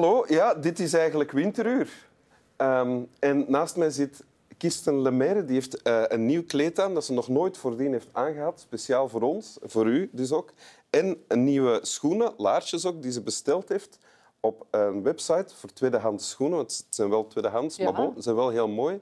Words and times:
Hallo, 0.00 0.24
ja, 0.28 0.54
dit 0.54 0.78
is 0.78 0.92
eigenlijk 0.92 1.30
Winteruur. 1.30 2.08
Ehm, 2.56 3.00
en 3.18 3.44
naast 3.48 3.76
mij 3.76 3.90
zit 3.90 4.24
Kirsten 4.56 5.02
Lemaire. 5.02 5.44
Die 5.44 5.54
heeft 5.54 5.82
eh, 5.82 6.02
een 6.08 6.26
nieuw 6.26 6.44
kleed 6.44 6.80
aan 6.80 6.94
dat 6.94 7.04
ze 7.04 7.12
nog 7.12 7.28
nooit 7.28 7.56
voordien 7.58 7.92
heeft 7.92 8.08
aangehad. 8.12 8.60
Speciaal 8.60 9.08
voor 9.08 9.22
ons, 9.22 9.58
voor 9.62 9.86
u 9.86 10.08
dus 10.12 10.32
ook. 10.32 10.52
En 10.90 11.24
een 11.28 11.44
nieuwe 11.44 11.78
schoenen, 11.82 12.34
laarsjes 12.36 12.86
ook, 12.86 13.02
die 13.02 13.12
ze 13.12 13.22
besteld 13.22 13.68
heeft 13.68 13.98
op 14.40 14.66
een 14.70 15.02
website 15.02 15.54
voor 15.54 15.72
tweedehands 15.72 16.30
schoenen. 16.30 16.56
Want 16.56 16.76
het 16.76 16.94
zijn 16.94 17.10
wel 17.10 17.26
tweedehands, 17.26 17.76
Ja. 17.76 17.84
maar 17.84 17.92
bon, 17.92 18.14
ze 18.16 18.22
zijn 18.22 18.36
wel 18.36 18.48
heel 18.50 18.68
mooi. 18.68 19.00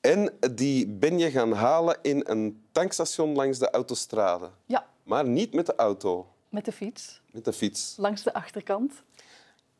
En 0.00 0.32
die 0.54 0.88
ben 0.88 1.18
je 1.18 1.30
gaan 1.30 1.52
halen 1.52 1.98
in 2.02 2.22
een 2.26 2.64
tankstation 2.72 3.34
langs 3.34 3.58
de 3.58 3.70
autostrade. 3.70 4.50
Ja, 4.66 4.86
Maar 5.02 5.28
niet 5.28 5.54
met 5.54 5.66
de 5.66 5.74
auto, 5.74 6.26
met 6.48 6.64
de 6.64 6.72
fiets, 6.72 7.20
met 7.32 7.44
de 7.44 7.52
fiets. 7.52 7.94
langs 7.98 8.22
de 8.22 8.34
achterkant. 8.34 8.92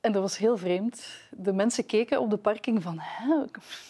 En 0.06 0.12
dat 0.12 0.22
was 0.22 0.38
heel 0.38 0.56
vreemd. 0.56 1.06
De 1.30 1.52
mensen 1.52 1.86
keken 1.86 2.20
op 2.20 2.30
de 2.30 2.36
parking 2.36 2.82
van... 2.82 2.96
Hè? 2.98 3.34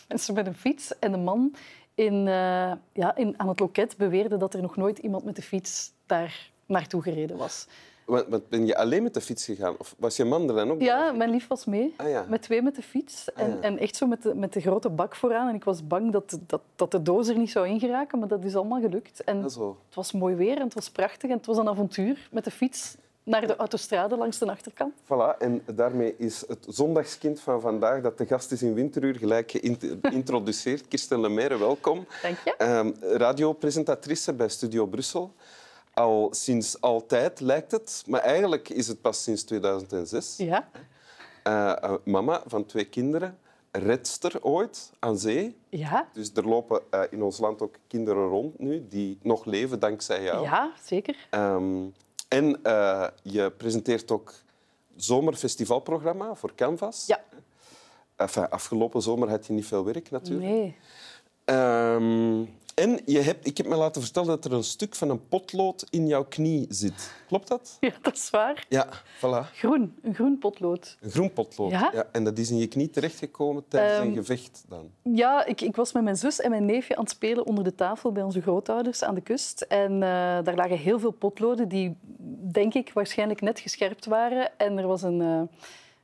Mensen 0.09 0.35
met 0.35 0.47
een 0.47 0.55
fiets. 0.55 0.99
En 0.99 1.13
de 1.13 1.19
man 1.19 1.55
in, 1.95 2.15
eh, 2.15 2.73
ja, 2.93 3.17
in, 3.17 3.35
aan 3.37 3.49
het 3.49 3.61
loket 3.61 3.97
beweerde 3.97 4.37
dat 4.37 4.55
er 4.55 4.63
nog 4.63 4.77
nooit 4.77 4.99
iemand 4.99 5.25
met 5.25 5.37
de 5.37 5.43
fiets 5.43 5.93
daar 6.07 6.51
naartoe 6.67 7.03
gereden 7.03 7.37
was. 7.37 7.67
Want, 8.05 8.27
want 8.29 8.49
ben 8.49 8.67
je 8.67 8.77
alleen 8.77 9.03
met 9.03 9.15
de 9.15 9.21
fiets 9.21 9.45
gegaan? 9.45 9.75
Of 9.79 9.95
was 9.99 10.17
je 10.17 10.25
man 10.25 10.49
er 10.49 10.55
dan 10.55 10.71
ook? 10.71 10.81
Ja, 10.81 11.13
mijn 11.13 11.31
lief 11.31 11.47
was 11.47 11.65
mee. 11.65 11.95
Ah, 11.97 12.09
ja. 12.09 12.25
Met 12.29 12.43
twee 12.43 12.63
met 12.63 12.75
de 12.75 12.83
fiets. 12.83 13.33
En, 13.33 13.47
Ah, 13.47 13.55
ja. 13.55 13.61
en 13.61 13.79
echt 13.79 13.97
zo 13.97 14.07
met 14.07 14.23
de, 14.23 14.35
met 14.35 14.53
de 14.53 14.61
grote 14.61 14.89
bak 14.91 15.17
vooraan. 15.17 15.49
En 15.49 15.55
ik 15.55 15.65
was 15.65 15.87
bang 15.87 16.13
dat, 16.13 16.39
dat, 16.47 16.61
dat 16.77 16.91
de 16.91 17.03
doos 17.03 17.29
er 17.29 17.39
niet 17.39 17.51
zou 17.51 17.67
ingeraken. 17.67 18.19
Maar 18.19 18.29
dat 18.29 18.45
is 18.45 18.57
allemaal 18.57 18.81
gelukt. 18.81 19.25
En 19.25 19.43
het 19.43 19.59
was 19.95 20.13
mooi 20.13 20.35
weer 20.35 20.57
en 20.57 20.65
het 20.65 20.75
was 20.75 20.91
prachtig. 20.91 21.31
En 21.31 21.37
het 21.37 21.47
was 21.47 21.57
een 21.57 21.69
avontuur 21.69 22.29
met 22.31 22.45
de 22.45 22.51
fiets 22.51 22.97
naar 23.27 23.47
de 23.47 23.57
autostrade 23.57 24.17
langs 24.17 24.39
de 24.39 24.51
achterkant. 24.51 24.95
Voilà, 25.05 25.39
en 25.39 25.63
daarmee 25.75 26.15
is 26.19 26.45
het 26.49 26.67
zondagskind 26.69 27.41
van 27.41 27.61
vandaag, 27.61 28.03
dat 28.03 28.19
de 28.19 28.27
gast 28.27 28.53
is 28.53 28.63
in 28.63 28.75
Winteruur, 28.75 29.15
gelijk 29.17 29.51
geïntroduceerd. 30.03 30.89
Kirsten 30.89 31.21
Lemaire, 31.21 31.59
welkom. 31.59 32.07
Dank 32.23 32.37
je. 32.45 32.55
Ehm, 32.57 32.93
radiopresentatrice 33.01 34.33
bij 34.33 34.49
Studio 34.49 34.87
Brussel. 34.87 35.33
Al 35.95 36.29
sinds 36.33 36.81
altijd 36.81 37.41
lijkt 37.41 37.73
het, 37.73 38.03
maar 38.07 38.21
eigenlijk 38.21 38.69
is 38.69 38.89
het 38.89 39.01
pas 39.01 39.23
sinds 39.23 39.43
2006. 39.45 40.35
Ja, 40.37 40.69
Eh, 41.43 41.83
eh, 41.83 41.93
mama 42.05 42.43
van 42.47 42.67
twee 42.67 42.85
kinderen, 42.85 43.39
redster 43.71 44.43
ooit 44.43 44.91
aan 44.99 45.19
zee. 45.19 45.57
ja, 45.69 46.09
Dus 46.13 46.31
er 46.35 46.49
lopen 46.49 46.81
eh, 46.91 47.01
in 47.11 47.23
ons 47.23 47.39
land 47.39 47.63
ook 47.63 47.75
kinderen 47.87 48.29
rond 48.29 48.59
nu 48.59 48.87
die 48.89 49.19
nog 49.23 49.45
leven 49.45 49.81
dankzij 49.81 50.23
jou. 50.23 50.43
ja 50.43 50.73
zeker. 50.85 51.27
Ehm, 51.31 51.85
en 52.37 52.63
eh, 52.63 53.09
je 53.23 53.51
presenteert 53.51 54.11
ook 54.11 54.35
zomerfestivalprogramma 54.97 56.35
voor 56.35 56.55
Canvas. 56.55 57.07
Ja. 57.07 57.25
Enfin, 58.17 58.49
afgelopen 58.51 59.03
zomer 59.03 59.29
had 59.29 59.47
je 59.47 59.53
niet 59.53 59.67
veel 59.67 59.85
werk 59.85 60.11
natuurlijk. 60.11 60.47
Nee. 60.47 60.77
Ehm, 61.45 62.45
en 62.77 63.01
je 63.05 63.21
hebt, 63.21 63.47
ik 63.47 63.57
heb 63.57 63.67
me 63.67 63.77
laten 63.77 64.03
vertellen 64.03 64.29
dat 64.29 64.45
er 64.45 64.53
een 64.53 64.65
stuk 64.65 64.95
van 64.95 65.11
een 65.11 65.29
potlood 65.29 65.87
in 65.91 66.07
jouw 66.07 66.25
knie 66.25 66.67
zit. 66.69 67.13
Klopt 67.29 67.49
dat? 67.49 67.77
Ja, 67.81 67.93
dat 68.03 68.15
is 68.15 68.31
waar. 68.31 68.67
Ja, 68.69 68.89
voilà. 69.17 69.51
Groen, 69.53 69.97
een 70.03 70.15
groen 70.15 70.39
potlood. 70.39 70.97
Een 71.01 71.11
groen 71.11 71.33
potlood. 71.33 71.71
Ja. 71.71 72.07
en 72.13 72.25
dat 72.25 72.39
is 72.39 72.51
in 72.51 72.57
je 72.59 72.67
knie 72.67 72.91
terechtgekomen 72.91 73.65
tijdens 73.69 73.99
een 73.99 74.07
Ehm, 74.07 74.15
gevecht 74.17 74.65
dan. 74.69 74.91
Ja, 75.03 75.45
ik, 75.45 75.61
ik 75.61 75.77
was 75.77 75.93
met 75.93 76.03
mijn 76.03 76.17
zus 76.17 76.41
en 76.41 76.51
mijn 76.51 76.65
neefje 76.65 76.97
aan 76.97 77.03
het 77.03 77.13
spelen 77.13 77.47
onder 77.47 77.65
de 77.65 77.75
tafel 77.75 78.13
bij 78.13 78.23
onze 78.23 78.41
grootouders 78.41 79.03
aan 79.03 79.15
de 79.15 79.21
kust. 79.21 79.61
En 79.61 79.93
eh, 79.93 79.99
daar 80.43 80.55
lagen 80.55 80.79
heel 80.79 80.99
veel 80.99 81.11
potloden 81.11 81.69
die, 81.69 81.97
denk 82.53 82.75
ik, 82.75 82.93
waarschijnlijk 82.93 83.41
net 83.41 83.61
gescherpt 83.61 84.07
waren. 84.07 84.59
En 84.59 84.79
er 84.79 84.87
was 84.87 85.03
een, 85.03 85.21
eh, 85.21 85.41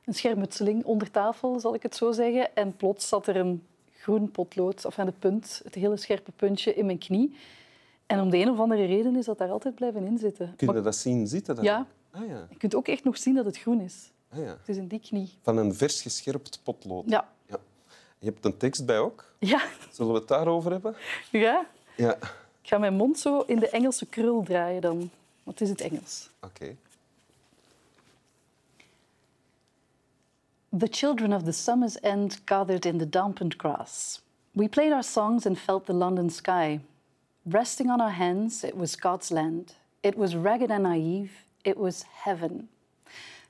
een 0.05 0.13
schermutseling 0.13 0.85
onder 0.85 1.11
tafel, 1.11 1.59
zal 1.59 1.73
ik 1.73 1.83
het 1.83 1.95
zo 1.95 2.11
zeggen. 2.11 2.55
En 2.55 2.75
plots 2.75 3.07
zat 3.07 3.27
er 3.27 3.35
een 3.35 3.63
groen 4.03 4.31
potlood, 4.31 4.85
of 4.85 4.99
aan 4.99 5.05
de 5.05 5.13
punt, 5.19 5.61
het 5.63 5.75
hele 5.75 5.97
scherpe 5.97 6.31
puntje 6.31 6.73
in 6.73 6.85
mijn 6.85 6.97
knie. 6.97 7.35
En 8.05 8.19
om 8.19 8.29
de 8.29 8.37
een 8.37 8.49
of 8.49 8.59
andere 8.59 8.85
reden 8.85 9.15
is 9.15 9.25
dat 9.25 9.37
daar 9.37 9.49
altijd 9.49 9.75
blijven 9.75 10.05
inzitten. 10.05 10.53
Kun 10.55 10.73
je 10.73 10.81
dat 10.81 10.95
zien 10.95 11.27
zitten 11.27 11.55
dan? 11.55 11.63
Ja. 11.63 11.87
Ah, 12.11 12.27
ja. 12.27 12.47
je 12.49 12.57
kunt 12.57 12.75
ook 12.75 12.87
echt 12.87 13.03
nog 13.03 13.17
zien 13.17 13.35
dat 13.35 13.45
het 13.45 13.57
groen 13.57 13.81
is. 13.81 14.11
Ah, 14.29 14.39
ja. 14.39 14.45
Het 14.45 14.69
is 14.69 14.77
in 14.77 14.87
die 14.87 14.99
knie. 14.99 15.29
Van 15.41 15.57
een 15.57 15.73
vers 15.73 16.01
gescherpt 16.01 16.59
potlood. 16.63 17.03
Ja. 17.07 17.29
Ja. 17.45 17.57
Je 18.19 18.25
hebt 18.25 18.45
een 18.45 18.57
tekst 18.57 18.85
bij 18.85 18.99
ook. 18.99 19.33
Ja, 19.39 19.61
Zullen 19.91 20.13
we 20.13 20.19
het 20.19 20.27
daarover 20.27 20.71
hebben? 20.71 20.95
ja. 21.31 21.65
Ja. 21.95 22.15
Ik 22.61 22.69
ga 22.69 22.77
mijn 22.77 22.93
mond 22.93 23.19
zo 23.19 23.39
in 23.39 23.59
de 23.59 23.69
Engelse 23.69 24.05
krul 24.05 24.43
draaien 24.43 24.81
dan. 24.81 24.97
Want 25.43 25.59
het 25.59 25.61
is 25.61 25.69
het 25.69 25.81
Engels. 25.81 26.29
Oké. 26.41 26.75
The 30.75 30.87
children 30.87 31.33
of 31.33 31.45
the 31.45 31.53
summer's 31.53 31.99
end 32.01 32.39
gathered 32.47 32.87
in 32.87 32.97
the 32.97 33.05
dampened 33.05 33.59
grass. 33.59 34.21
We 34.55 34.67
played 34.67 34.91
our 34.91 35.03
songs 35.03 35.45
and 35.45 35.55
felt 35.55 35.85
the 35.85 35.93
London 35.93 36.31
sky. 36.31 36.79
Resting 37.45 37.91
on 37.91 38.01
our 38.01 38.09
hands, 38.09 38.63
it 38.63 38.75
was 38.75 38.95
God's 38.95 39.29
land. 39.29 39.75
It 40.01 40.17
was 40.17 40.35
ragged 40.35 40.71
and 40.71 40.81
naive. 40.81 41.45
It 41.63 41.77
was 41.77 42.01
heaven. 42.01 42.69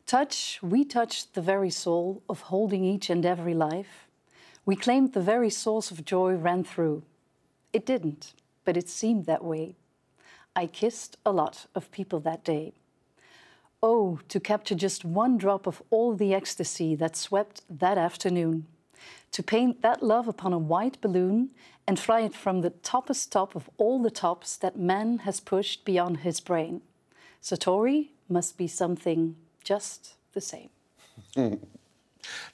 Touch, 0.06 0.60
we 0.62 0.84
touched 0.84 1.34
the 1.34 1.42
very 1.42 1.70
soul 1.70 2.22
of 2.28 2.42
holding 2.42 2.84
each 2.84 3.10
and 3.10 3.26
every 3.26 3.54
life. 3.54 4.10
We 4.66 4.76
claimed 4.76 5.14
the 5.14 5.22
very 5.22 5.50
source 5.50 5.92
of 5.92 6.04
joy 6.04 6.34
ran 6.34 6.66
through. 6.66 7.04
It 7.72 7.86
didn't, 7.86 8.34
but 8.66 8.76
it 8.76 8.90
seemed 8.90 9.28
that 9.28 9.46
way. 9.46 9.78
I 10.58 10.68
kissed 10.68 11.16
a 11.26 11.32
lot 11.32 11.68
of 11.74 11.90
people 11.90 12.20
that 12.20 12.44
day. 12.44 12.74
Oh, 13.86 14.20
to 14.30 14.40
capture 14.40 14.76
just 14.76 15.04
one 15.04 15.38
drop 15.38 15.68
of 15.68 15.84
all 15.90 16.16
the 16.16 16.34
ecstasy 16.34 16.96
that 16.96 17.18
swept 17.18 17.64
that 17.70 17.98
afternoon. 17.98 18.66
To 19.32 19.44
paint 19.44 19.82
that 19.82 20.02
love 20.02 20.30
upon 20.30 20.54
a 20.54 20.58
white 20.58 21.02
balloon 21.02 21.50
and 21.86 22.00
fly 22.00 22.22
it 22.22 22.34
from 22.34 22.62
the 22.62 22.70
toppest 22.70 23.30
top 23.32 23.56
of 23.56 23.70
all 23.78 24.02
the 24.02 24.10
tops 24.10 24.56
that 24.56 24.80
man 24.80 25.18
has 25.20 25.42
pushed 25.42 25.84
beyond 25.84 26.20
his 26.20 26.40
brain. 26.40 26.82
Satori 27.42 28.12
must 28.30 28.58
be 28.58 28.68
something 28.68 29.36
just 29.66 30.16
the 30.32 30.40
same. 30.40 30.70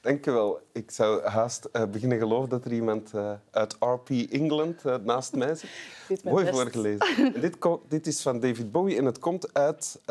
Dank 0.01 0.25
je 0.25 0.31
wel. 0.31 0.61
Ik 0.71 0.91
zou 0.91 1.25
haast 1.27 1.65
eh, 1.65 1.85
beginnen 1.85 2.17
geloven 2.17 2.49
dat 2.49 2.65
er 2.65 2.73
iemand 2.73 3.13
eh, 3.13 3.31
uit 3.51 3.75
RP 3.79 4.09
England 4.09 4.85
eh, 4.85 4.95
naast 5.03 5.35
mij 5.35 5.55
zit. 6.07 6.23
Mooi 6.23 6.51
voorgelezen. 6.51 7.33
Dit, 7.41 7.57
dit 7.87 8.07
is 8.07 8.21
van 8.21 8.39
David 8.39 8.71
Bowie 8.71 8.97
en 8.97 9.05
het 9.05 9.19
komt 9.19 9.53
uit... 9.53 10.01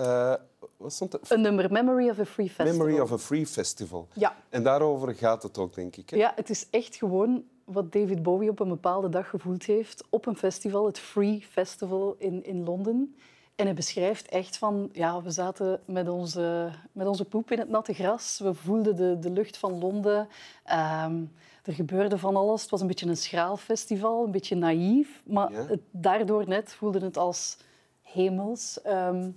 wat 0.78 0.92
stond? 0.92 1.30
Een 1.30 1.40
nummer, 1.40 1.72
Memory 1.72 2.08
of 2.08 2.18
a 2.18 2.24
Free 2.24 2.48
Festival. 2.50 2.72
Memory 2.86 3.00
of 3.00 3.12
a 3.12 3.18
Free 3.18 3.46
Festival. 3.46 4.08
Ja. 4.14 4.36
En 4.48 4.62
daarover 4.62 5.14
gaat 5.14 5.42
het 5.42 5.58
ook, 5.58 5.74
denk 5.74 5.96
ik. 5.96 6.10
Hè? 6.10 6.16
Ja, 6.16 6.32
het 6.36 6.50
is 6.50 6.70
echt 6.70 6.96
gewoon 6.96 7.44
wat 7.64 7.92
David 7.92 8.22
Bowie 8.22 8.50
op 8.50 8.60
een 8.60 8.68
bepaalde 8.68 9.08
dag 9.08 9.28
gevoeld 9.30 9.64
heeft 9.64 10.04
op 10.10 10.26
een 10.26 10.36
festival, 10.36 10.86
het 10.86 10.98
Free 10.98 11.44
Festival 11.50 12.14
in, 12.18 12.44
in 12.44 12.64
Londen. 12.64 13.16
En 13.54 13.64
hij 13.64 13.74
beschrijft 13.74 14.28
echt 14.28 14.56
van, 14.58 14.88
ja, 14.92 15.22
we 15.22 15.30
zaten 15.30 15.80
met 15.84 16.08
onze, 16.08 16.70
met 16.92 17.06
onze 17.06 17.24
poep 17.24 17.50
in 17.50 17.58
het 17.58 17.68
natte 17.68 17.92
gras. 17.92 18.38
We 18.42 18.54
voelden 18.54 18.96
de, 18.96 19.18
de 19.18 19.30
lucht 19.30 19.56
van 19.56 19.78
Londen. 19.78 20.28
Ehm, 20.64 21.24
er 21.64 21.72
gebeurde 21.72 22.18
van 22.18 22.36
alles. 22.36 22.60
Het 22.62 22.70
was 22.70 22.80
een 22.80 22.86
beetje 22.86 23.06
een 23.06 23.16
schraal 23.16 23.56
festival, 23.56 24.24
een 24.24 24.30
beetje 24.30 24.54
naïef. 24.56 25.22
Maar 25.26 25.52
Ja. 25.52 25.66
het, 25.66 25.80
daardoor 25.90 26.48
net 26.48 26.72
voelde 26.74 26.98
het 27.00 27.16
als 27.16 27.56
hemels. 28.02 28.82
Ehm, 28.82 29.30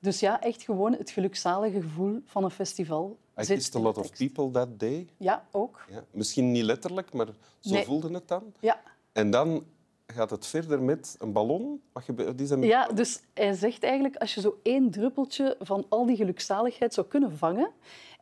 dus 0.00 0.20
ja, 0.20 0.40
echt 0.40 0.62
gewoon 0.62 0.92
het 0.92 1.10
gelukzalige 1.10 1.80
gevoel 1.80 2.20
van 2.24 2.44
een 2.44 2.50
festival. 2.50 3.18
I 3.40 3.44
zit 3.44 3.56
kissed 3.56 3.74
a 3.76 3.78
lot 3.80 3.98
of 3.98 4.12
people 4.16 4.50
that 4.50 4.80
day. 4.80 5.06
Ja, 5.16 5.46
ook. 5.50 5.84
Ja. 5.90 6.04
Misschien 6.10 6.52
niet 6.52 6.64
letterlijk, 6.64 7.12
maar 7.12 7.26
zo 7.60 7.72
Nee. 7.74 7.84
voelde 7.84 8.10
het 8.14 8.28
dan. 8.28 8.42
Ja. 8.60 8.80
En 9.12 9.30
dan 9.30 9.64
gaat 10.06 10.30
het 10.30 10.46
verder 10.46 10.82
met 10.82 11.16
een 11.18 11.32
ballon. 11.32 11.80
Wat 11.92 12.02
gebe- 12.02 12.24
wat 12.24 12.40
is 12.40 12.48
dat 12.48 12.58
met 12.58 12.68
Ja, 12.68 12.86
dus 12.86 13.20
hij 13.34 13.52
zegt 13.52 13.82
eigenlijk, 13.82 14.16
als 14.16 14.34
je 14.34 14.40
zo 14.40 14.58
één 14.62 14.90
druppeltje 14.90 15.56
van 15.60 15.86
al 15.88 16.06
die 16.06 16.16
gelukzaligheid 16.16 16.94
zou 16.94 17.06
kunnen 17.06 17.36
vangen, 17.36 17.70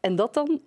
en 0.01 0.17
dat 0.17 0.35
dan, 0.35 0.61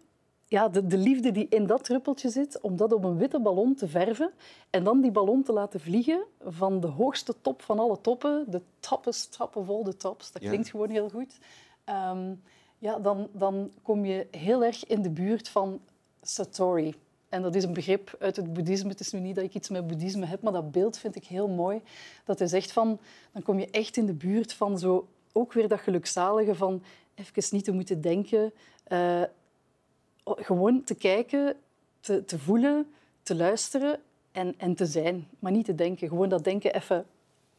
ja, 0.51 0.69
de, 0.69 0.87
de 0.87 0.97
liefde 0.97 1.31
die 1.31 1.47
in 1.49 1.65
dat 1.65 1.83
druppeltje 1.83 2.29
zit, 2.29 2.61
om 2.61 2.75
dat 2.77 2.93
op 2.93 3.03
een 3.03 3.17
witte 3.17 3.39
ballon 3.39 3.75
te 3.75 3.87
verven, 3.87 4.31
en 4.69 4.83
dan 4.83 5.01
die 5.01 5.11
ballon 5.11 5.43
te 5.43 5.53
laten 5.53 5.79
vliegen 5.79 6.23
van 6.45 6.79
de 6.79 6.87
hoogste 6.87 7.35
top 7.41 7.61
van 7.61 7.79
alle 7.79 8.01
toppen, 8.01 8.45
de 8.49 8.61
toppest 8.79 9.37
top 9.37 9.55
of 9.55 9.69
all 9.69 9.83
the 9.83 9.95
tops, 9.97 10.31
dat 10.31 10.41
Ja. 10.41 10.47
klinkt 10.49 10.69
gewoon 10.69 10.89
heel 10.89 11.09
goed, 11.09 11.37
Ehm, 11.83 12.33
ja, 12.77 12.99
dan, 12.99 13.27
dan 13.31 13.71
kom 13.81 14.05
je 14.05 14.27
heel 14.31 14.63
erg 14.63 14.85
in 14.85 15.01
de 15.01 15.09
buurt 15.09 15.49
van 15.49 15.79
Satori. 16.21 16.95
En 17.29 17.41
dat 17.41 17.55
is 17.55 17.63
een 17.63 17.73
begrip 17.73 18.15
uit 18.19 18.35
het 18.35 18.53
boeddhisme. 18.53 18.89
Het 18.89 18.99
is 18.99 19.11
nu 19.11 19.19
niet 19.19 19.35
dat 19.35 19.43
ik 19.43 19.53
iets 19.53 19.69
met 19.69 19.87
boeddhisme 19.87 20.25
heb, 20.25 20.41
maar 20.41 20.53
dat 20.53 20.71
beeld 20.71 20.97
vind 20.97 21.15
ik 21.15 21.25
heel 21.25 21.47
mooi. 21.47 21.81
Dat 22.25 22.39
hij 22.39 22.47
zegt 22.47 22.71
van, 22.71 22.99
dan 23.31 23.41
kom 23.43 23.59
je 23.59 23.69
echt 23.69 23.97
in 23.97 24.05
de 24.05 24.13
buurt 24.13 24.53
van 24.53 24.79
zo, 24.79 25.07
ook 25.31 25.53
weer 25.53 25.67
dat 25.67 25.79
gelukzalige 25.79 26.55
van 26.55 26.83
even 27.15 27.43
niet 27.55 27.63
te 27.63 27.71
moeten 27.71 28.01
denken. 28.01 28.53
eh, 28.83 29.21
gewoon 30.25 30.83
te 30.83 30.95
kijken, 30.95 31.55
te, 31.99 32.25
te 32.25 32.39
voelen, 32.39 32.93
te 33.23 33.35
luisteren 33.35 33.99
en, 34.31 34.53
en 34.57 34.75
te 34.75 34.85
zijn. 34.85 35.27
Maar 35.39 35.51
niet 35.51 35.65
te 35.65 35.75
denken. 35.75 36.07
Gewoon 36.07 36.29
dat 36.29 36.43
denken 36.43 36.73
even 36.73 37.05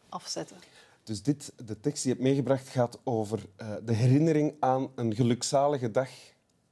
afzetten. 0.08 0.56
Dus 1.02 1.22
dit, 1.22 1.52
de 1.64 1.80
tekst 1.80 2.02
die 2.02 2.12
je 2.12 2.18
hebt 2.18 2.28
meegebracht 2.28 2.68
gaat 2.68 2.98
over 3.04 3.46
eh, 3.56 3.74
de 3.84 3.92
herinnering 3.92 4.54
aan 4.60 4.90
een 4.94 5.14
gelukzalige 5.14 5.90
dag 5.90 6.10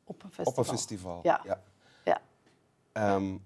op 0.04 0.22
een 0.22 0.30
festival. 0.30 0.52
Op 0.52 0.58
een 0.58 0.64
festival. 0.64 1.20
Ja. 1.22 1.40
ja. 1.44 2.20
Ehm, 2.92 3.36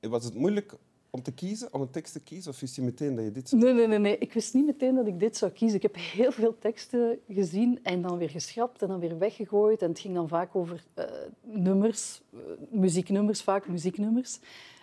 was 0.00 0.24
het 0.24 0.34
moeilijk 0.34 0.74
om 1.14 1.22
te 1.22 1.32
kiezen, 1.32 1.72
om 1.72 1.80
een 1.80 1.90
tekst 1.90 2.12
te 2.12 2.20
kiezen? 2.20 2.50
Of 2.50 2.60
wist 2.60 2.76
je 2.76 2.82
meteen 2.82 3.14
dat 3.14 3.24
je 3.24 3.32
dit 3.32 3.48
zou 3.48 3.62
Nee, 3.62 3.72
nee, 3.72 3.86
nee, 3.86 3.98
nee. 3.98 4.18
Ik 4.18 4.32
wist 4.32 4.54
niet 4.54 4.66
meteen 4.66 4.94
dat 4.94 5.06
ik 5.06 5.20
dit 5.20 5.36
zou 5.36 5.52
kiezen. 5.52 5.76
Ik 5.76 5.82
heb 5.82 5.96
heel 5.96 6.32
veel 6.32 6.58
teksten 6.58 7.18
gezien 7.28 7.78
en 7.82 8.02
dan 8.02 8.18
weer 8.18 8.30
geschrapt 8.30 8.82
en 8.82 8.88
dan 8.88 9.00
weer 9.00 9.18
weggegooid. 9.18 9.82
En 9.82 9.88
het 9.88 9.98
ging 9.98 10.14
dan 10.14 10.28
vaak 10.28 10.56
over 10.56 10.84
eh, 10.94 11.04
nummers, 11.42 12.22
eh, 12.32 12.38
muzieknummers, 12.70 13.42
vaak 13.42 13.68
muzieknummers. 13.68 14.38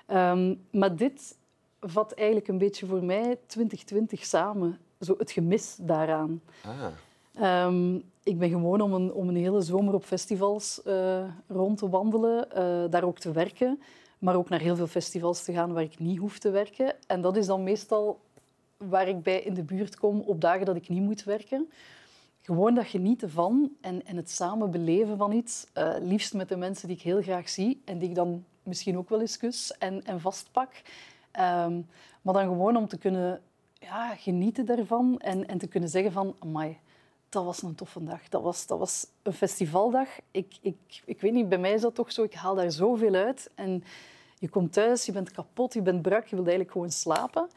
Ehm, 0.05 0.55
maar 0.71 0.95
dit 0.95 1.37
vat 1.79 2.11
eigenlijk 2.11 2.47
een 2.47 2.57
beetje 2.57 2.85
voor 2.85 3.03
mij 3.03 3.39
2020 3.45 4.25
samen. 4.25 4.77
Zo 4.99 5.15
het 5.17 5.31
gemis 5.31 5.77
daaraan. 5.81 6.41
Ah. 6.63 6.85
Ehm, 7.33 7.95
ik 8.23 8.39
ben 8.39 8.49
gewoon 8.49 8.81
om 8.81 8.93
een, 8.93 9.13
om 9.13 9.29
een 9.29 9.35
hele 9.35 9.61
zomer 9.61 9.93
op 9.93 10.03
festivals 10.03 10.81
eh, 10.83 11.23
rond 11.47 11.77
te 11.77 11.89
wandelen, 11.89 12.47
daar 12.89 13.03
ook 13.03 13.19
te 13.19 13.31
werken, 13.31 13.79
maar 14.19 14.36
ook 14.36 14.50
naar 14.50 14.60
heel 14.60 14.75
veel 14.75 14.88
festivals 14.88 15.44
te 15.44 15.54
gaan 15.54 15.74
waar 15.74 15.83
ik 15.83 16.00
niet 16.00 16.18
hoef 16.18 16.39
te 16.39 16.50
werken. 16.50 16.95
En 17.07 17.21
dat 17.21 17.38
is 17.38 17.45
dan 17.45 17.63
meestal 17.63 18.19
waar 18.77 19.07
ik 19.07 19.24
bij 19.24 19.42
in 19.42 19.54
de 19.54 19.63
buurt 19.63 19.98
kom 19.98 20.19
op 20.19 20.42
dagen 20.42 20.66
dat 20.66 20.75
ik 20.75 20.89
niet 20.89 21.01
moet 21.01 21.24
werken. 21.24 21.69
Gewoon 22.42 22.74
dat 22.74 22.86
genieten 22.86 23.30
van 23.30 23.71
en, 23.81 24.06
en 24.06 24.16
het 24.16 24.30
samen 24.30 24.71
beleven 24.71 25.18
van 25.18 25.31
iets, 25.31 25.66
uh, 25.77 25.95
liefst 26.00 26.33
met 26.33 26.50
de 26.50 26.57
mensen 26.57 26.88
die 26.88 26.98
ik 26.98 27.04
heel 27.04 27.21
graag 27.21 27.50
zie 27.50 27.81
en 27.86 27.98
die 27.98 28.10
ik 28.10 28.16
dan 28.16 28.45
misschien 28.63 28.98
ook 28.98 29.10
wel 29.10 29.21
eens 29.21 29.38
kus 29.38 29.71
en, 29.77 30.06
en 30.06 30.22
vastpak. 30.22 30.81
Um, 31.39 31.88
maar 32.22 32.33
dan 32.33 32.44
gewoon 32.44 32.75
om 32.75 32.88
te 32.88 32.98
kunnen 32.98 33.42
ja, 33.74 34.15
genieten 34.15 34.65
daarvan 34.65 35.19
en, 35.19 35.48
en 35.48 35.57
te 35.57 35.68
kunnen 35.68 35.89
zeggen 35.89 36.12
van, 36.12 36.36
amai, 36.39 36.77
dat 37.29 37.45
was 37.45 37.61
een 37.61 37.75
toffe 37.75 38.03
dag. 38.03 38.29
Dat 38.29 38.41
was, 38.41 38.65
dat 38.65 38.79
was 38.79 39.07
een 39.23 39.33
festivaldag. 39.33 40.07
Ik, 40.31 40.57
ik, 40.61 41.01
ik 41.05 41.21
weet 41.21 41.33
niet, 41.33 41.49
bij 41.49 41.57
mij 41.57 41.73
is 41.73 41.81
dat 41.81 41.95
toch 41.95 42.11
zo. 42.11 42.23
Ik 42.23 42.33
haal 42.33 42.55
daar 42.55 42.71
zoveel 42.71 43.13
uit. 43.13 43.49
En 43.55 43.83
je 44.39 44.49
komt 44.49 44.73
thuis, 44.73 45.05
je 45.05 45.11
bent 45.11 45.31
kapot, 45.31 45.73
je 45.73 45.81
bent 45.81 46.01
brak, 46.01 46.25
je 46.25 46.35
wilt 46.35 46.47
eigenlijk 46.47 46.71
gewoon 46.71 46.91
slapen. 46.91 47.49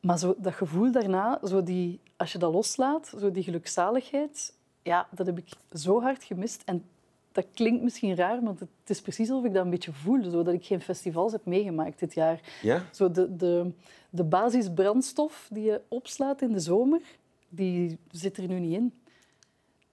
Maar 0.00 0.18
zo, 0.18 0.34
dat 0.38 0.54
gevoel 0.54 0.92
daarna, 0.92 1.40
zo 1.44 1.62
die, 1.62 2.00
als 2.16 2.32
je 2.32 2.38
dat 2.38 2.52
loslaat, 2.52 3.12
zo 3.18 3.30
die 3.30 3.42
gelukzaligheid, 3.42 4.54
ja, 4.82 5.08
dat 5.10 5.26
heb 5.26 5.38
ik 5.38 5.48
zo 5.72 6.00
hard 6.02 6.24
gemist. 6.24 6.62
En 6.64 6.84
dat 7.32 7.46
klinkt 7.54 7.82
misschien 7.82 8.16
raar, 8.16 8.42
maar 8.42 8.54
het 8.58 8.90
is 8.90 9.00
precies 9.00 9.30
alsof 9.30 9.44
ik 9.44 9.54
dat 9.54 9.64
een 9.64 9.70
beetje 9.70 9.92
voel. 9.92 10.30
Zo 10.30 10.42
dat 10.42 10.54
ik 10.54 10.64
geen 10.64 10.80
festivals 10.80 11.32
heb 11.32 11.44
meegemaakt 11.44 11.98
dit 11.98 12.14
jaar. 12.14 12.40
Ja? 12.62 12.84
Zo 12.92 13.10
de, 13.10 13.36
de, 13.36 13.72
de 14.10 14.24
basisbrandstof 14.24 15.48
die 15.52 15.64
je 15.64 15.80
opslaat 15.88 16.42
in 16.42 16.52
de 16.52 16.60
zomer, 16.60 17.00
die 17.48 17.98
zit 18.10 18.36
er 18.36 18.48
nu 18.48 18.58
niet 18.58 18.76
in. 18.76 18.92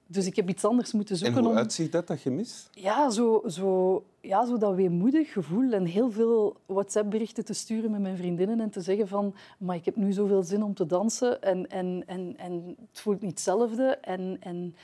Dus 0.07 0.25
ik 0.25 0.35
heb 0.35 0.49
iets 0.49 0.65
anders 0.65 0.91
moeten 0.91 1.17
zoeken. 1.17 1.37
En 1.37 1.43
hoe 1.43 1.51
om... 1.51 1.57
uitziet 1.57 1.91
dat, 1.91 2.07
dat 2.07 2.19
gemis? 2.19 2.69
Ja, 2.71 3.09
zo, 3.09 3.43
zo, 3.47 4.03
ja, 4.21 4.45
zo 4.45 4.57
dat 4.57 4.75
weemoedig 4.75 5.31
gevoel. 5.31 5.71
En 5.71 5.85
heel 5.85 6.11
veel 6.11 6.57
WhatsApp-berichten 6.65 7.45
te 7.45 7.53
sturen 7.53 7.91
met 7.91 8.01
mijn 8.01 8.17
vriendinnen 8.17 8.59
en 8.59 8.69
te 8.69 8.81
zeggen 8.81 9.07
van 9.07 9.35
maar 9.57 9.75
ik 9.75 9.85
heb 9.85 9.95
nu 9.95 10.11
zoveel 10.11 10.43
zin 10.43 10.63
om 10.63 10.73
te 10.73 10.85
dansen 10.85 11.41
en, 11.41 11.69
en, 11.69 12.03
en, 12.05 12.33
en 12.37 12.75
het 12.91 12.99
voelt 12.99 13.21
niet 13.21 13.31
hetzelfde. 13.31 13.97
En, 14.01 14.37
en, 14.39 14.75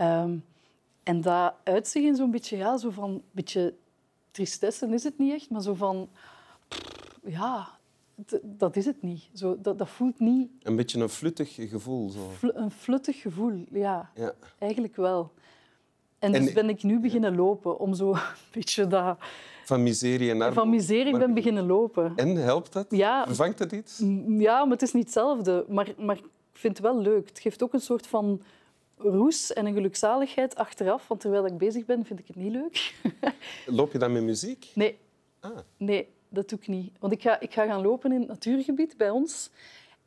um, 0.00 0.44
en 1.02 1.20
dat 1.20 1.54
uitzicht 1.64 2.06
in 2.06 2.16
zo'n 2.16 2.30
beetje, 2.30 2.56
ja, 2.56 2.76
zo 2.76 2.90
van, 2.90 3.22
beetje 3.30 3.74
tristesse 4.30 4.86
is 4.86 5.04
het 5.04 5.18
niet 5.18 5.32
echt, 5.32 5.50
maar 5.50 5.62
zo 5.62 5.74
van... 5.74 6.08
Ja, 7.24 7.75
dat 8.42 8.76
is 8.76 8.84
het 8.84 9.02
niet. 9.02 9.28
Zo, 9.32 9.56
dat, 9.60 9.78
dat 9.78 9.88
voelt 9.88 10.20
niet... 10.20 10.50
Een 10.62 10.76
beetje 10.76 11.00
een 11.00 11.08
fluttig 11.08 11.54
gevoel. 11.54 12.10
Zo. 12.10 12.30
Fl 12.38 12.46
een 12.54 12.70
fluttig 12.70 13.20
gevoel, 13.20 13.64
ja. 13.70 14.10
ja. 14.14 14.34
Eigenlijk 14.58 14.96
wel. 14.96 15.32
En, 16.18 16.34
en 16.34 16.44
dus 16.44 16.52
ben 16.52 16.68
ik 16.68 16.82
nu 16.82 17.00
beginnen 17.00 17.34
lopen 17.36 17.78
om 17.78 17.94
zo 17.94 18.12
een 18.12 18.20
beetje 18.52 18.86
dat... 18.86 19.18
Van 19.64 19.82
miserie 19.82 20.30
armoede? 20.30 20.52
Van 20.52 20.70
miserie 20.70 21.10
maar... 21.10 21.20
ben 21.20 21.34
beginnen 21.34 21.66
lopen. 21.66 22.12
En, 22.16 22.36
helpt 22.36 22.72
dat? 22.72 22.86
Ja. 22.88 23.26
Vervangt 23.26 23.58
dat 23.58 23.72
iets? 23.72 24.02
Ja, 24.26 24.62
maar 24.62 24.72
het 24.72 24.82
is 24.82 24.92
niet 24.92 25.04
hetzelfde. 25.04 25.64
Maar, 25.68 25.94
maar 25.98 26.16
ik 26.16 26.24
vind 26.52 26.76
het 26.76 26.86
wel 26.86 27.00
leuk. 27.00 27.28
Het 27.28 27.38
geeft 27.38 27.62
ook 27.62 27.72
een 27.72 27.80
soort 27.80 28.06
van 28.06 28.42
roes 28.96 29.52
en 29.52 29.66
een 29.66 29.74
gelukzaligheid 29.74 30.56
achteraf. 30.56 31.08
Want 31.08 31.20
terwijl 31.20 31.46
ik 31.46 31.58
bezig 31.58 31.84
ben, 31.84 32.04
vind 32.04 32.18
ik 32.18 32.26
het 32.26 32.36
niet 32.36 32.52
leuk. 32.52 32.94
Loop 33.78 33.92
je 33.92 33.98
dan 33.98 34.12
met 34.12 34.22
muziek? 34.22 34.70
Nee. 34.74 34.98
Ah. 35.40 35.58
Nee, 35.76 36.08
dat 36.28 36.48
doe 36.48 36.58
ik 36.58 36.68
niet. 36.68 36.92
Want 36.98 37.12
ik 37.12 37.22
ga, 37.22 37.40
ik 37.40 37.52
ga 37.52 37.66
gaan 37.66 37.82
lopen 37.82 38.12
in 38.12 38.18
het 38.18 38.28
natuurgebied 38.28 38.96
bij 38.96 39.10
ons. 39.10 39.50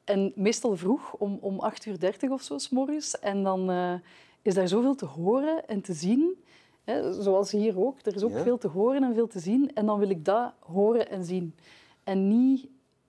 En 0.04 0.32
meestal 0.36 0.78
vroeg, 0.78 1.14
om, 1.14 1.38
om 1.42 1.72
8.30 1.88 2.20
uur 2.20 2.32
of 2.32 2.42
zo, 2.42 2.58
s 2.58 2.70
morgens. 2.70 3.20
En 3.20 3.44
dan 3.44 3.72
uh, 3.72 3.94
is 4.42 4.54
daar 4.54 4.68
zoveel 4.68 4.96
te 4.96 5.06
horen 5.06 5.68
en 5.68 5.82
te 5.82 5.94
zien. 5.94 6.44
Hè, 6.84 7.22
zoals 7.22 7.52
hier 7.52 7.80
ook. 7.80 7.98
Er 8.04 8.16
is 8.16 8.24
ook 8.24 8.32
ja. 8.32 8.44
veel 8.44 8.58
te 8.58 8.68
horen 8.68 9.04
en 9.04 9.14
veel 9.14 9.28
te 9.28 9.40
zien. 9.40 9.72
En 9.74 9.86
dan 9.86 10.00
wil 10.00 10.10
ik 10.10 10.26
dat 10.26 10.54
horen 10.60 11.10
en 11.10 11.24
zien. 11.24 11.56
En 12.04 12.28
niet 12.28 12.68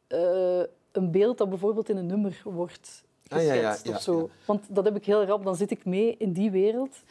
uh, 0.09 0.63
een 0.93 1.11
beeld 1.11 1.39
dat 1.39 1.49
bijvoorbeeld 1.49 1.89
in 1.89 1.97
een 1.97 2.07
nummer 2.07 2.41
wordt 2.45 3.05
geschetst 3.29 3.51
ah, 3.51 3.63
ja, 3.63 3.79
ja, 3.85 3.95
of 3.97 4.03
zo. 4.03 4.31
Want 4.45 4.65
dat 4.69 4.85
heb 4.85 4.97
ik 4.97 5.05
heel 5.05 5.25
rap. 5.25 5.45
Dan 5.45 5.57
zit 5.57 5.71
ik 5.71 5.85
mee 5.85 6.17
in 6.19 6.33
die 6.33 6.51
wereld. 6.51 7.03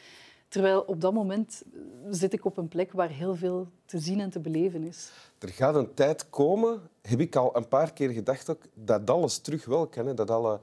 Terwijl 0.49 0.81
op 0.81 1.01
dat 1.01 1.13
moment 1.13 1.63
zit 2.09 2.33
ik 2.33 2.45
op 2.45 2.57
een 2.57 2.67
plek 2.67 2.91
waar 2.91 3.09
heel 3.09 3.35
veel 3.35 3.67
te 3.85 3.99
zien 3.99 4.19
en 4.19 4.29
te 4.29 4.39
beleven 4.39 4.83
is. 4.83 5.09
Er 5.39 5.49
gaat 5.49 5.75
een 5.75 5.93
tijd 5.93 6.29
komen, 6.29 6.81
heb 7.01 7.19
ik 7.19 7.35
al 7.35 7.55
een 7.55 7.67
paar 7.67 7.93
keer 7.93 8.09
gedacht, 8.09 8.49
ook, 8.49 8.61
dat 8.73 9.09
alles 9.09 9.37
terug 9.37 9.65
wel 9.65 9.87
kan. 9.87 10.05
Hè? 10.05 10.13
Dat 10.13 10.31
alle 10.31 10.59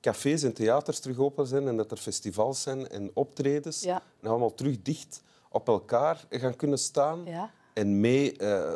cafés 0.00 0.42
en 0.42 0.52
theaters 0.52 0.98
terug 0.98 1.18
open 1.18 1.46
zijn 1.46 1.68
en 1.68 1.76
dat 1.76 1.90
er 1.90 1.96
festivals 1.96 2.62
zijn 2.62 2.88
en 2.88 3.10
optredens. 3.14 3.80
Ja. 3.80 4.02
En 4.20 4.28
allemaal 4.28 4.54
terug 4.54 4.82
dicht 4.82 5.22
op 5.50 5.68
elkaar 5.68 6.26
gaan 6.30 6.56
kunnen 6.56 6.78
staan 6.78 7.24
ja. 7.24 7.50
en 7.72 8.00
mee 8.00 8.40
uh, 8.40 8.72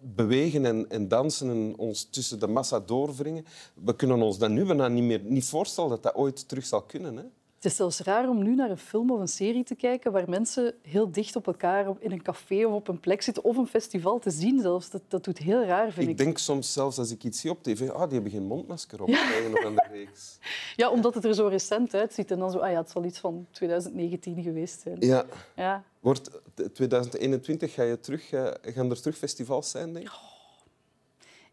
bewegen 0.00 0.64
en, 0.64 0.90
en, 0.90 1.08
dansen 1.08 1.50
en 1.50 1.74
ons 1.76 2.04
tussen 2.04 2.40
de 2.40 2.46
massa 2.46 2.80
doorwringen. 2.80 3.44
We 3.74 3.96
kunnen 3.96 4.22
ons 4.22 4.38
dat 4.38 4.50
nu 4.50 4.64
bijna 4.64 4.88
niet 4.88 5.04
meer 5.04 5.20
niet 5.22 5.44
voorstellen 5.44 5.90
dat 5.90 6.02
dat 6.02 6.14
ooit 6.14 6.48
terug 6.48 6.66
zal 6.66 6.82
kunnen. 6.82 7.16
Hè? 7.16 7.24
Het 7.62 7.70
is 7.70 7.76
zelfs 7.76 8.00
raar 8.00 8.28
om 8.28 8.42
nu 8.42 8.54
naar 8.54 8.70
een 8.70 8.78
film 8.78 9.10
of 9.10 9.20
een 9.20 9.28
serie 9.28 9.64
te 9.64 9.74
kijken 9.74 10.12
waar 10.12 10.28
mensen 10.28 10.74
heel 10.82 11.10
dicht 11.10 11.36
op 11.36 11.46
elkaar 11.46 11.86
in 11.98 12.12
een 12.12 12.22
café 12.22 12.66
of 12.66 12.72
op 12.72 12.88
een 12.88 13.00
plek 13.00 13.22
zitten 13.22 13.44
of 13.44 13.56
een 13.56 13.66
festival 13.66 14.18
te 14.18 14.30
zien 14.30 14.60
zelfs. 14.60 14.90
Dat, 14.90 15.02
dat 15.08 15.24
doet 15.24 15.38
heel 15.38 15.64
raar, 15.64 15.92
vind 15.92 16.06
ik. 16.06 16.10
Ik 16.10 16.24
denk 16.24 16.38
soms 16.38 16.72
zelfs 16.72 16.98
als 16.98 17.10
ik 17.10 17.24
iets 17.24 17.40
zie 17.40 17.50
op 17.50 17.62
tv, 17.62 17.90
ah, 17.90 18.02
die 18.02 18.12
hebben 18.12 18.30
geen 18.30 18.46
mondmasker 18.46 19.02
op. 19.02 19.08
Ja. 19.08 19.48
Nog 19.50 19.64
aan 19.64 19.74
de 19.74 19.86
reeks. 19.90 20.38
ja, 20.76 20.90
omdat 20.90 21.14
het 21.14 21.24
er 21.24 21.34
zo 21.34 21.46
recent 21.46 21.94
uitziet. 21.94 22.30
En 22.30 22.38
dan 22.38 22.50
zo, 22.50 22.58
ah 22.58 22.70
ja, 22.70 22.80
het 22.80 22.90
zal 22.90 23.04
iets 23.04 23.18
van 23.18 23.46
2019 23.50 24.42
geweest 24.42 24.80
zijn. 24.80 24.96
Ja. 25.00 25.24
ja. 25.56 25.84
Wordt 26.00 26.30
2021, 26.72 27.74
ga 27.74 27.82
je 27.82 28.00
terug, 28.00 28.32
eh, 28.32 28.50
gaan 28.62 28.90
er 28.90 29.00
terug 29.00 29.16
festivals 29.16 29.70
zijn, 29.70 29.92
denk 29.92 30.06
ik? 30.06 30.31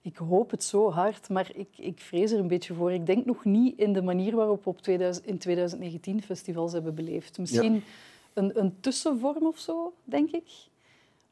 Ik 0.02 0.18
hoop 0.18 0.52
het 0.52 0.64
zo 0.64 0.92
hard, 0.92 1.30
maar 1.30 1.52
ik, 1.54 1.70
ik 1.78 2.00
vrees 2.00 2.32
er 2.32 2.40
een 2.40 2.48
beetje 2.48 2.74
voor. 2.74 2.94
Ik 2.94 3.06
denk 3.06 3.26
nog 3.26 3.46
niet 3.46 3.78
in 3.78 3.94
de 3.94 4.02
manier 4.02 4.36
waarop 4.36 4.64
we 4.64 4.70
op 4.70 4.82
2000, 4.82 5.26
in 5.26 5.38
2019 5.38 6.22
festivals 6.22 6.72
hebben 6.72 6.96
beleefd. 6.96 7.38
Misschien 7.38 7.74
ja. 7.74 7.82
een, 8.34 8.60
een 8.60 8.76
tussenvorm 8.80 9.46
of 9.46 9.58
zo, 9.58 9.94
denk 10.04 10.32
ik. 10.32 10.48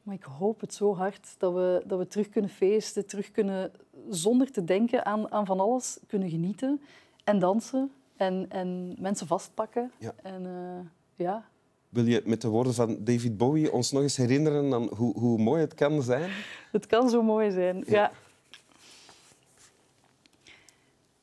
Maar 0.02 0.14
ik 0.14 0.22
hoop 0.22 0.60
het 0.60 0.74
zo 0.74 0.94
hard 0.94 1.34
dat 1.38 1.52
we, 1.52 1.82
dat 1.86 1.98
we 1.98 2.06
terug 2.06 2.28
kunnen 2.28 2.50
feesten, 2.50 3.06
terug 3.06 3.30
kunnen, 3.30 3.72
zonder 4.08 4.50
te 4.50 4.64
denken 4.64 5.04
aan, 5.04 5.32
aan 5.32 5.46
van 5.46 5.60
alles, 5.60 5.98
kunnen 6.06 6.30
genieten 6.30 6.80
en 7.24 7.38
dansen 7.38 7.90
en, 8.16 8.46
en 8.48 8.96
mensen 8.98 9.26
vastpakken. 9.26 9.90
Ja. 9.98 10.14
En, 10.22 10.44
uh, 10.44 11.26
ja. 11.26 11.48
Wil 11.88 12.06
je 12.06 12.22
met 12.24 12.40
de 12.40 12.48
woorden 12.48 12.74
van 12.74 13.04
David 13.04 13.36
Bowie 13.36 13.72
ons 13.72 13.92
nog 13.92 14.02
eens 14.02 14.16
herinneren 14.16 14.74
aan 14.74 14.88
hoe, 14.94 15.18
hoe 15.18 15.38
mooi 15.38 15.60
het 15.60 15.74
kan 15.74 16.02
zijn? 16.02 16.30
Het 16.72 16.86
kan 16.86 17.10
zo 17.10 17.22
mooi 17.22 17.50
zijn, 17.50 17.76
ja. 17.86 17.92
ja. 17.92 18.12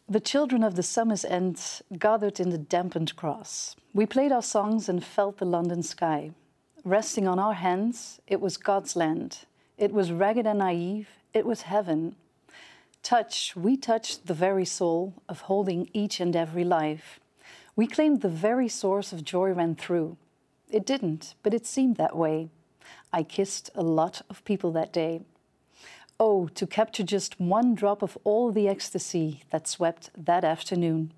The 0.07 0.19
children 0.19 0.63
of 0.63 0.75
the 0.75 0.83
summer's 0.83 1.25
end 1.25 1.81
gathered 1.97 2.39
in 2.39 2.51
the 2.51 2.59
dampened 2.59 3.15
grass. 3.15 3.75
We 3.91 4.05
played 4.05 4.31
our 4.31 4.43
songs 4.43 4.87
and 4.87 5.03
felt 5.03 5.37
the 5.39 5.45
London 5.45 5.81
sky. 5.81 6.29
Resting 6.83 7.27
on 7.27 7.39
our 7.39 7.55
hands, 7.55 8.21
it 8.27 8.39
was 8.39 8.57
God's 8.57 8.95
land. 8.95 9.39
It 9.79 9.91
was 9.91 10.11
ragged 10.11 10.45
and 10.45 10.59
naive, 10.59 11.09
it 11.33 11.43
was 11.43 11.63
heaven. 11.63 12.15
Touch, 13.01 13.55
we 13.55 13.75
touched 13.75 14.27
the 14.27 14.35
very 14.35 14.63
soul 14.63 15.15
of 15.27 15.41
holding 15.41 15.89
each 15.91 16.19
and 16.19 16.35
every 16.35 16.63
life. 16.63 17.19
We 17.75 17.87
claimed 17.87 18.21
the 18.21 18.29
very 18.29 18.67
source 18.67 19.11
of 19.11 19.23
joy 19.23 19.53
ran 19.53 19.73
through. 19.73 20.17
It 20.69 20.85
didn't, 20.85 21.33
but 21.41 21.55
it 21.55 21.65
seemed 21.65 21.95
that 21.95 22.15
way. 22.15 22.49
I 23.11 23.23
kissed 23.23 23.71
a 23.73 23.81
lot 23.81 24.21
of 24.29 24.45
people 24.45 24.71
that 24.73 24.93
day. 24.93 25.21
Oh, 26.17 26.47
to 26.47 26.65
capture 26.65 27.03
just 27.03 27.39
one 27.39 27.75
drop 27.75 28.01
of 28.01 28.17
all 28.23 28.51
the 28.51 28.69
ecstasy 28.69 29.43
that 29.49 29.67
swept 29.67 30.09
that 30.25 30.43
afternoon. 30.43 31.11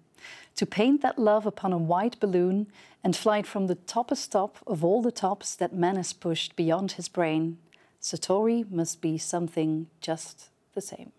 To 0.55 0.65
paint 0.65 1.01
that 1.01 1.19
love 1.19 1.45
upon 1.45 1.71
a 1.71 1.77
white 1.77 2.19
balloon 2.19 2.67
and 3.03 3.15
fly 3.15 3.39
it 3.39 3.47
from 3.47 3.67
the 3.67 3.75
toppest 3.75 4.31
top 4.31 4.57
of 4.65 4.83
all 4.83 5.03
the 5.03 5.11
tops 5.11 5.55
that 5.55 5.73
man 5.73 5.97
has 5.97 6.13
pushed 6.13 6.55
beyond 6.55 6.93
his 6.93 7.09
brain. 7.09 7.57
Satori 8.01 8.69
must 8.71 8.99
be 9.01 9.17
something 9.19 9.87
just 10.01 10.49
the 10.73 10.81
same. 10.81 11.11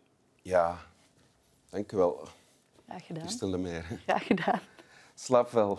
Ja, 0.43 0.79
dank 1.71 1.93
u 1.93 1.97
wel. 1.97 2.29
Graag 2.87 3.07
gedaan. 3.07 3.23
Christel 3.23 3.51
de 3.51 3.59
Meer. 3.59 4.01
Graag 4.07 4.27
gedaan. 4.27 4.61
Slaap 5.15 5.51
wel. 5.51 5.79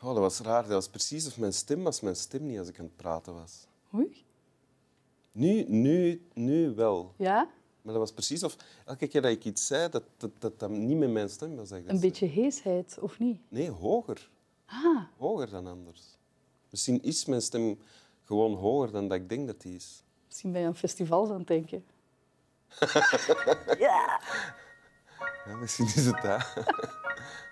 Oh, 0.00 0.14
dat 0.14 0.18
was 0.18 0.40
raar. 0.40 0.62
Dat 0.62 0.72
was 0.72 0.88
precies 0.88 1.26
of 1.26 1.38
mijn 1.38 1.52
stem 1.52 1.82
was 1.82 2.00
mijn 2.00 2.16
stem 2.16 2.46
niet 2.46 2.58
als 2.58 2.68
ik 2.68 2.78
aan 2.78 2.84
het 2.84 2.96
praten 2.96 3.34
was. 3.34 3.66
Oei. 3.96 4.24
Nu, 5.32 5.64
nu, 5.68 6.26
nu 6.34 6.74
wel. 6.74 7.14
Ja? 7.16 7.50
Maar 7.82 7.92
dat 7.94 8.02
was 8.02 8.12
precies 8.12 8.42
of 8.42 8.56
elke 8.84 9.06
keer 9.06 9.22
dat 9.22 9.30
ik 9.30 9.44
iets 9.44 9.66
zei, 9.66 9.88
dat 9.88 10.02
dat, 10.16 10.30
dat, 10.38 10.58
dat 10.58 10.70
niet 10.70 10.96
met 10.98 11.10
mijn 11.10 11.28
stem 11.28 11.56
was. 11.56 11.68
dat 11.68 11.80
Een 11.86 12.00
beetje 12.00 12.26
heesheid, 12.26 12.98
of 13.00 13.18
niet? 13.18 13.40
Nee, 13.48 13.70
hoger. 13.70 14.30
Ah, 14.66 15.02
Hoger 15.16 15.50
dan 15.50 15.66
anders. 15.66 16.16
Misschien 16.70 17.02
is 17.02 17.24
mijn 17.24 17.42
stem 17.42 17.78
gewoon 18.24 18.54
hoger 18.54 18.90
dan 18.92 19.08
dat 19.08 19.18
ik 19.18 19.28
denk 19.28 19.46
dat 19.46 19.60
die 19.60 19.74
is. 19.74 20.02
misschien 20.26 20.52
ben 20.52 20.60
je 20.60 20.66
aan 20.66 20.76
festivals 20.76 21.30
aan 21.30 21.38
het 21.38 21.46
denken. 21.46 21.84
Ja, 25.46 25.56
misschien 25.56 25.86
is 25.86 26.06
het 26.06 26.22
dat. 26.22 26.52